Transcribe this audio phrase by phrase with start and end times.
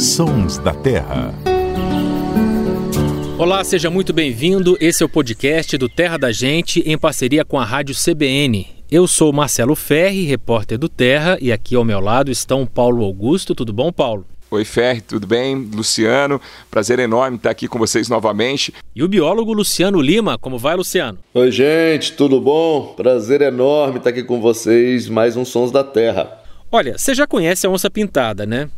[0.00, 1.34] Sons da Terra.
[3.36, 4.74] Olá, seja muito bem-vindo.
[4.80, 8.66] Esse é o podcast do Terra da Gente em parceria com a Rádio CBN.
[8.90, 13.54] Eu sou Marcelo Ferri, repórter do Terra, e aqui ao meu lado estão Paulo Augusto.
[13.54, 14.24] Tudo bom, Paulo?
[14.50, 15.54] Oi, Ferri, tudo bem?
[15.54, 16.40] Luciano,
[16.70, 18.72] prazer enorme estar aqui com vocês novamente.
[18.96, 21.18] E o biólogo Luciano Lima, como vai, Luciano?
[21.34, 22.94] Oi, gente, tudo bom?
[22.96, 26.40] Prazer enorme estar aqui com vocês, mais um Sons da Terra.
[26.72, 28.70] Olha, você já conhece a onça pintada, né?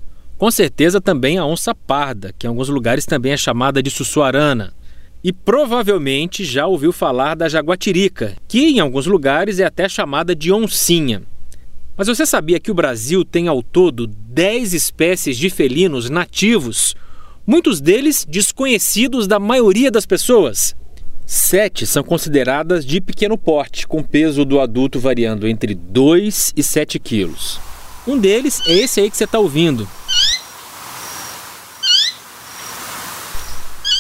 [0.43, 4.75] Com certeza também a onça parda, que em alguns lugares também é chamada de sussuarana.
[5.23, 10.53] E provavelmente já ouviu falar da jaguatirica, que em alguns lugares é até chamada de
[10.53, 11.23] oncinha.
[11.97, 16.97] Mas você sabia que o Brasil tem ao todo 10 espécies de felinos nativos,
[17.47, 20.75] muitos deles desconhecidos da maioria das pessoas?
[21.25, 26.99] Sete são consideradas de pequeno porte, com peso do adulto variando entre 2 e 7
[26.99, 27.61] quilos.
[28.05, 29.87] Um deles é esse aí que você está ouvindo.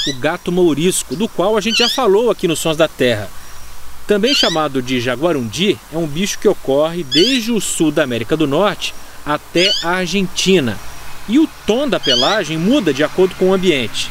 [0.08, 3.30] O gato mourisco, do qual a gente já falou aqui nos Sons da Terra.
[4.06, 8.46] Também chamado de jaguarundi, é um bicho que ocorre desde o sul da América do
[8.46, 8.92] Norte
[9.24, 10.76] até a Argentina.
[11.28, 14.10] E o tom da pelagem muda de acordo com o ambiente.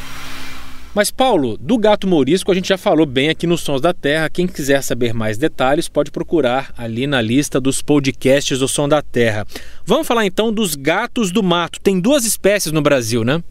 [0.93, 4.29] Mas, Paulo, do gato mourisco a gente já falou bem aqui nos Sons da Terra.
[4.29, 9.01] Quem quiser saber mais detalhes pode procurar ali na lista dos podcasts do Som da
[9.01, 9.45] Terra.
[9.85, 11.79] Vamos falar então dos gatos do mato.
[11.79, 13.41] Tem duas espécies no Brasil, né?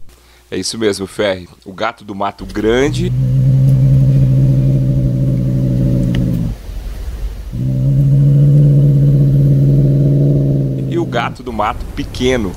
[0.51, 1.49] É isso mesmo, Ferri.
[1.65, 3.11] O gato do mato grande
[11.11, 12.55] gato do mato pequeno.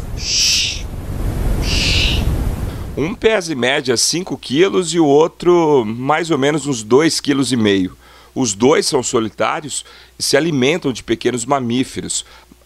[2.97, 7.92] Um pesa em média 5 quilos e o outro mais ou menos uns 2,5 kg.
[8.33, 9.84] Os dois são solitários
[10.17, 12.25] e se alimentam de pequenos mamíferos,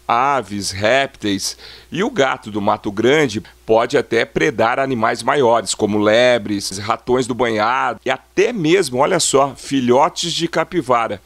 [0.09, 1.55] aves, répteis.
[1.91, 7.35] E o gato do mato grande pode até predar animais maiores, como lebres, ratões do
[7.35, 11.21] banhado e até mesmo, olha só, filhotes de capivara.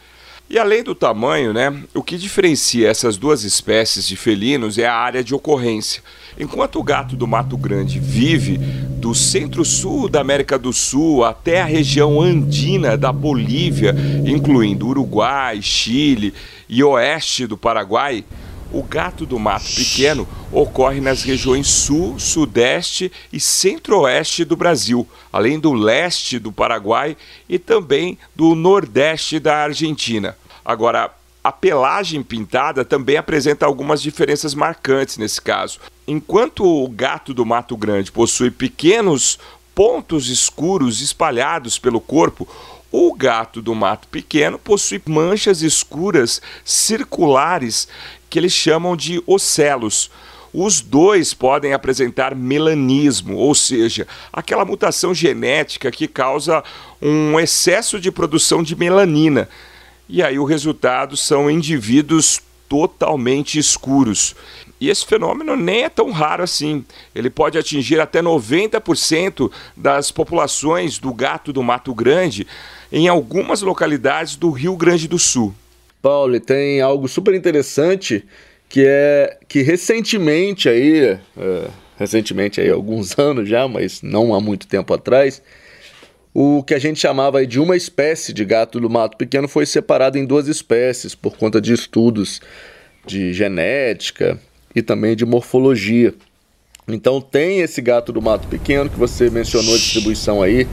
[0.50, 4.94] E além do tamanho, né, o que diferencia essas duas espécies de felinos é a
[4.94, 6.04] área de ocorrência.
[6.38, 11.66] Enquanto o gato do Mato Grande vive do centro-sul da América do Sul até a
[11.66, 13.96] região andina da Bolívia,
[14.26, 16.34] incluindo Uruguai, Chile
[16.68, 18.26] e oeste do Paraguai,
[18.74, 25.60] o gato do mato pequeno ocorre nas regiões sul, sudeste e centro-oeste do Brasil, além
[25.60, 27.16] do leste do Paraguai
[27.48, 30.36] e também do nordeste da Argentina.
[30.66, 31.12] Agora,
[31.44, 35.80] a pelagem pintada também apresenta algumas diferenças marcantes nesse caso.
[36.08, 39.38] Enquanto o gato do Mato Grande possui pequenos
[39.76, 42.48] pontos escuros espalhados pelo corpo,
[42.96, 47.88] o gato do mato pequeno possui manchas escuras circulares
[48.30, 50.12] que eles chamam de ocelos.
[50.54, 56.64] Os dois podem apresentar melanismo, ou seja, aquela mutação genética que causa
[57.02, 59.50] um excesso de produção de melanina.
[60.08, 62.40] E aí o resultado são indivíduos
[62.70, 64.36] totalmente escuros.
[64.84, 66.84] E esse fenômeno nem é tão raro assim.
[67.16, 72.46] Ele pode atingir até 90% das populações do gato do Mato Grande
[72.92, 75.56] em algumas localidades do Rio Grande do Sul.
[76.02, 78.26] Paulo, tem algo super interessante
[78.68, 81.68] que é que recentemente aí, é,
[81.98, 85.42] recentemente aí alguns anos já, mas não há muito tempo atrás,
[86.34, 90.18] o que a gente chamava de uma espécie de gato do mato pequeno foi separado
[90.18, 92.42] em duas espécies por conta de estudos
[93.06, 94.38] de genética
[94.76, 96.14] e também de morfologia.
[96.88, 100.68] Então tem esse gato do mato pequeno que você mencionou a distribuição aí,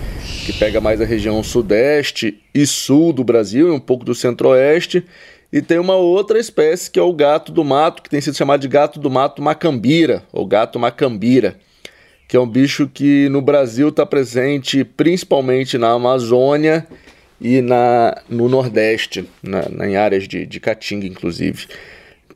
[0.45, 5.05] que pega mais a região sudeste e sul do Brasil e um pouco do centro-oeste.
[5.53, 8.61] E tem uma outra espécie que é o gato do mato, que tem sido chamado
[8.61, 11.57] de gato do mato macambira, ou gato macambira,
[12.27, 16.87] que é um bicho que no Brasil está presente principalmente na Amazônia
[17.41, 21.67] e na, no Nordeste, na, em áreas de, de caatinga, inclusive.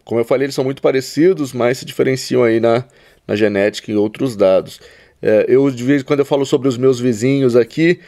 [0.05, 2.85] Como eu falei, eles são muito parecidos, mas se diferenciam aí na,
[3.27, 4.81] na genética e outros dados.
[5.23, 8.01] É, eu, de vez quando, eu falo sobre os meus vizinhos aqui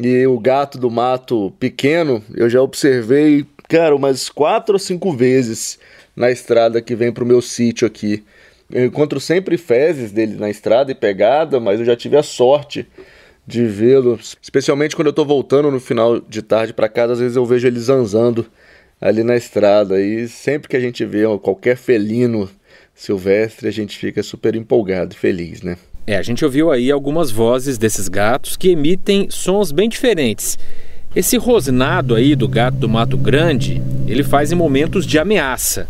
[0.00, 5.78] e o gato do mato pequeno, eu já observei, cara, umas quatro ou cinco vezes
[6.16, 8.24] na estrada que vem para o meu sítio aqui.
[8.72, 12.86] Eu encontro sempre fezes dele na estrada e pegada, mas eu já tive a sorte
[13.46, 17.36] de vê-lo, especialmente quando eu estou voltando no final de tarde para casa, às vezes
[17.36, 18.46] eu vejo ele zanzando
[19.00, 20.00] ali na estrada.
[20.00, 22.48] E sempre que a gente vê qualquer felino
[22.94, 25.76] silvestre, a gente fica super empolgado e feliz, né?
[26.06, 30.58] É, a gente ouviu aí algumas vozes desses gatos que emitem sons bem diferentes.
[31.16, 35.88] Esse rosnado aí do gato do Mato Grande, ele faz em momentos de ameaça.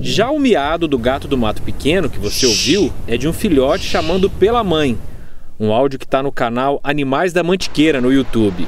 [0.00, 3.84] Já o miado do gato do mato pequeno, que você ouviu, é de um filhote
[3.84, 4.96] chamando pela mãe.
[5.58, 8.66] Um áudio que está no canal Animais da Mantiqueira no YouTube.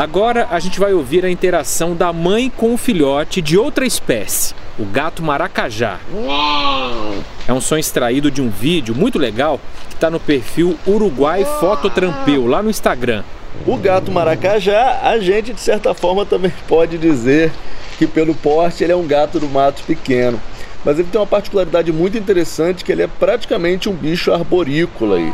[0.00, 4.54] Agora a gente vai ouvir a interação da mãe com o filhote de outra espécie,
[4.78, 6.00] o gato maracajá.
[7.46, 9.60] É um som extraído de um vídeo muito legal
[9.90, 13.22] que está no perfil Uruguai Fototrampeu, lá no Instagram.
[13.66, 17.52] O gato maracajá, a gente de certa forma também pode dizer
[17.98, 20.40] que pelo porte ele é um gato do mato pequeno.
[20.82, 25.32] Mas ele tem uma particularidade muito interessante que ele é praticamente um bicho arborícola aí.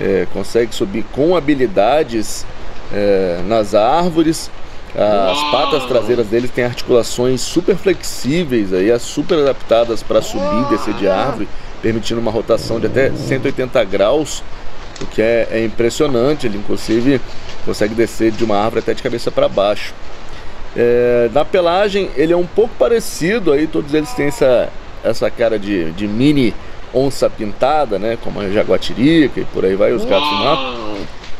[0.00, 2.46] É, consegue subir com habilidades
[2.92, 4.50] é, nas árvores.
[4.96, 10.94] As patas traseiras dele têm articulações super flexíveis, aí, super adaptadas para subir e descer
[10.94, 11.48] de árvore,
[11.82, 14.40] permitindo uma rotação de até 180 graus,
[15.00, 16.46] o que é, é impressionante.
[16.46, 17.20] Ele, inclusive,
[17.64, 19.92] consegue descer de uma árvore até de cabeça para baixo.
[20.76, 24.68] É, na pelagem, ele é um pouco parecido, aí todos eles têm essa,
[25.02, 26.54] essa cara de, de mini
[26.94, 28.16] onça pintada, né?
[28.22, 30.84] Como a jaguatirica e por aí vai os gatos do mato.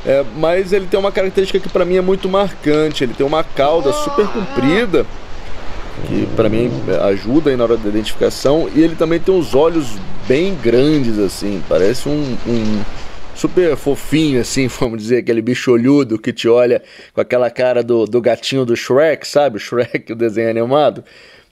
[0.06, 3.04] É, mas ele tem uma característica que para mim é muito marcante.
[3.04, 5.06] Ele tem uma cauda super comprida,
[6.06, 6.70] que para mim
[7.02, 8.68] ajuda aí na hora da identificação.
[8.74, 9.96] E ele também tem os olhos
[10.28, 11.62] bem grandes, assim.
[11.68, 12.82] Parece um, um
[13.34, 18.06] super fofinho, assim, vamos dizer, aquele bicho olhudo que te olha com aquela cara do,
[18.06, 19.56] do gatinho do Shrek, sabe?
[19.56, 21.04] O Shrek, o desenho animado.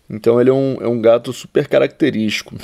[0.08, 2.56] Então ele é um, é um gato super característico.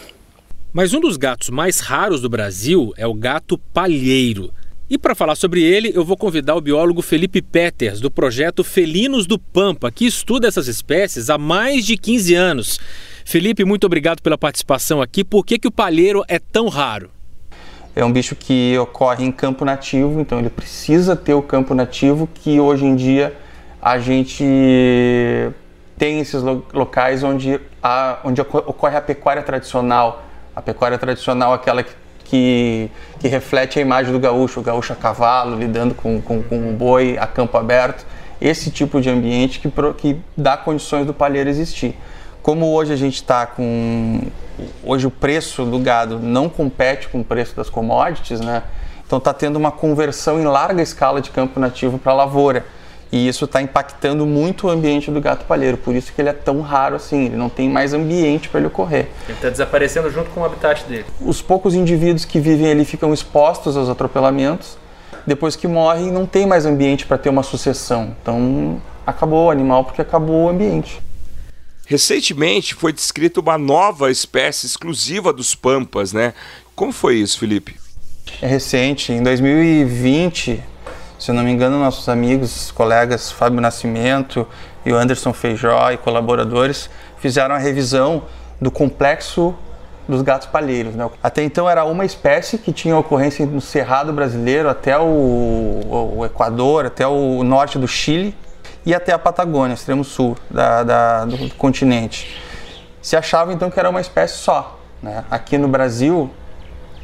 [0.73, 4.52] Mas um dos gatos mais raros do Brasil é o gato palheiro.
[4.90, 9.26] E para falar sobre ele, eu vou convidar o biólogo Felipe Peters, do projeto Felinos
[9.26, 12.81] do Pampa, que estuda essas espécies há mais de 15 anos.
[13.23, 15.23] Felipe, muito obrigado pela participação aqui.
[15.23, 17.11] Por que, que o palheiro é tão raro?
[17.94, 22.26] É um bicho que ocorre em campo nativo, então ele precisa ter o campo nativo,
[22.26, 23.37] que hoje em dia
[23.82, 24.43] a gente
[25.99, 26.43] tem esses
[26.73, 30.25] locais onde, a, onde ocorre a pecuária tradicional.
[30.56, 31.93] A pecuária tradicional, aquela que
[32.29, 36.57] que, que reflete a imagem do gaúcho, o gaúcho a cavalo, lidando com, com, com
[36.57, 38.07] um boi a campo aberto.
[38.41, 41.97] Esse tipo de ambiente que, que dá condições do palheiro existir.
[42.43, 44.21] Como hoje a gente está com.
[44.85, 48.63] Hoje o preço do gado não compete com o preço das commodities, né?
[49.07, 52.67] Então está tendo uma conversão em larga escala de campo nativo para lavoura.
[53.11, 56.33] E isso está impactando muito o ambiente do gato palheiro, por isso que ele é
[56.35, 59.09] tão raro assim, ele não tem mais ambiente para ele ocorrer.
[59.25, 61.07] Ele está desaparecendo junto com o habitat dele.
[61.21, 64.77] Os poucos indivíduos que vivem ali ficam expostos aos atropelamentos,
[65.27, 68.15] depois que morrem não tem mais ambiente para ter uma sucessão.
[68.21, 71.01] Então acabou o animal porque acabou o ambiente.
[71.87, 76.35] Recentemente foi descrita uma nova espécie exclusiva dos pampas, né?
[76.75, 77.77] Como foi isso, Felipe?
[78.43, 80.63] É recente, em 2020
[81.19, 84.47] se eu não me engano, nossos amigos, colegas Fábio Nascimento
[84.87, 86.88] e o Anderson Feijó e colaboradores
[87.19, 88.23] fizeram a revisão
[88.61, 89.55] do complexo
[90.09, 90.94] dos gatos palheiros.
[90.94, 91.11] Né?
[91.23, 96.87] Até então era uma espécie que tinha ocorrência no Cerrado brasileiro até o, o, Equador,
[96.87, 98.35] até o norte do Chile
[98.87, 102.41] e até a Patagônia, extremo sul da, da, do continente.
[103.03, 104.79] Se achava então que era uma espécie só.
[105.03, 105.25] Né?
[105.31, 106.31] Aqui no Brasil,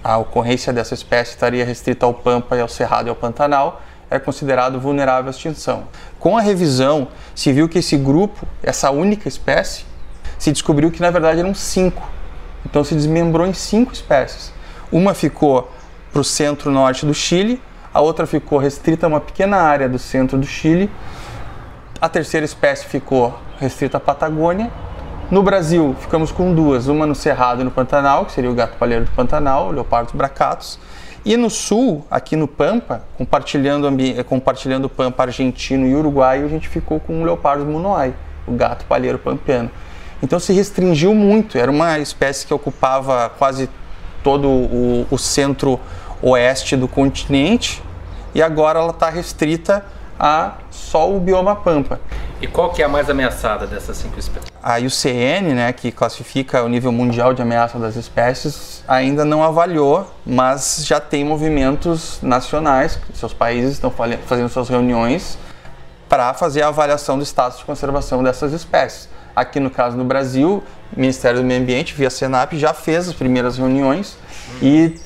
[0.03, 4.19] a ocorrência dessa espécie estaria restrita ao Pampa e ao Cerrado e ao Pantanal, é
[4.19, 5.85] considerado vulnerável à extinção.
[6.19, 9.85] Com a revisão, se viu que esse grupo, essa única espécie,
[10.39, 12.09] se descobriu que na verdade eram cinco.
[12.65, 14.53] Então se desmembrou em cinco espécies.
[14.91, 15.71] Uma ficou
[16.13, 17.61] para o centro-norte do Chile,
[17.93, 20.91] a outra ficou restrita a uma pequena área do centro do Chile,
[22.01, 24.71] a terceira espécie ficou restrita à Patagônia.
[25.31, 28.77] No Brasil, ficamos com duas, uma no Cerrado e no Pantanal, que seria o gato
[28.77, 30.79] palheiro do Pantanal, o Leopardo bracatus,
[31.25, 33.89] e no sul, aqui no Pampa, compartilhando,
[34.27, 38.15] compartilhando o Pampa argentino e uruguaio, a gente ficou com o leopardo munoai,
[38.47, 39.71] o gato palheiro pampeano.
[40.23, 43.71] Então se restringiu muito, era uma espécie que ocupava quase
[44.23, 47.83] todo o, o centro-oeste do continente
[48.35, 49.85] e agora ela está restrita
[50.19, 52.01] a só o bioma pampa.
[52.45, 54.53] E qual que é a mais ameaçada dessas cinco espécies?
[54.63, 60.07] A IUCN, né, que classifica o nível mundial de ameaça das espécies, ainda não avaliou,
[60.27, 63.91] mas já tem movimentos nacionais, seus países estão
[64.27, 65.39] fazendo suas reuniões
[66.07, 69.09] para fazer a avaliação do status de conservação dessas espécies.
[69.35, 70.63] Aqui no caso do Brasil,
[70.95, 74.19] o Ministério do Meio Ambiente, via Senap, já fez as primeiras reuniões
[74.61, 75.01] e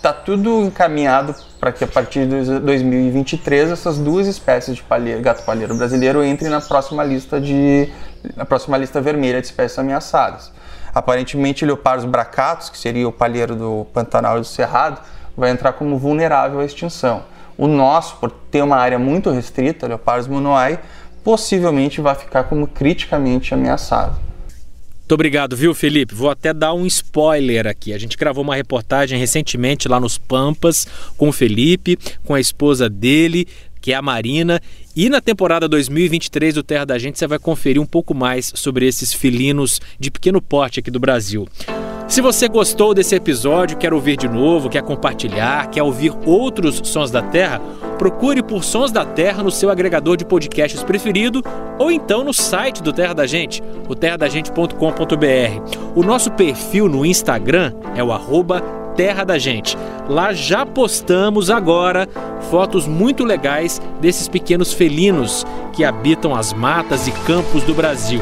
[0.00, 5.44] está tudo encaminhado para que a partir de 2023 essas duas espécies de palheiro, gato
[5.44, 7.86] palheiro brasileiro entrem na próxima lista de
[8.34, 10.50] na próxima lista vermelha de espécies ameaçadas.
[10.94, 15.00] Aparentemente, leopardos bracatos, que seria o palheiro do Pantanal e do Cerrado,
[15.36, 17.22] vai entrar como vulnerável à extinção.
[17.56, 20.80] O nosso, por ter uma área muito restrita, leopardos monoai,
[21.22, 24.29] possivelmente vai ficar como criticamente ameaçado.
[25.10, 26.14] Muito obrigado, viu, Felipe?
[26.14, 27.92] Vou até dar um spoiler aqui.
[27.92, 30.86] A gente gravou uma reportagem recentemente lá nos Pampas
[31.16, 33.48] com o Felipe, com a esposa dele,
[33.80, 34.62] que é a Marina.
[34.94, 38.86] E na temporada 2023 do Terra da Gente você vai conferir um pouco mais sobre
[38.86, 41.48] esses felinos de pequeno porte aqui do Brasil.
[42.10, 47.08] Se você gostou desse episódio, quer ouvir de novo, quer compartilhar, quer ouvir outros Sons
[47.08, 47.60] da Terra,
[48.00, 51.40] procure por Sons da Terra no seu agregador de podcasts preferido
[51.78, 54.74] ou então no site do Terra da Gente, o terradagente.com.br.
[55.94, 58.60] O nosso perfil no Instagram é o arroba
[58.96, 59.78] Terra da Gente.
[60.08, 62.08] Lá já postamos agora
[62.50, 68.20] fotos muito legais desses pequenos felinos que habitam as matas e campos do Brasil.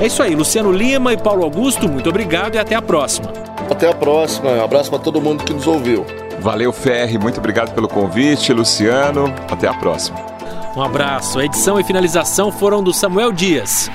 [0.00, 3.30] É isso aí, Luciano Lima e Paulo Augusto, muito obrigado e até a próxima.
[3.70, 6.06] Até a próxima, um abraço para todo mundo que nos ouviu.
[6.40, 9.32] Valeu, Ferri, muito obrigado pelo convite, Luciano.
[9.50, 10.18] Até a próxima.
[10.74, 11.38] Um abraço.
[11.38, 13.90] A edição e finalização foram do Samuel Dias.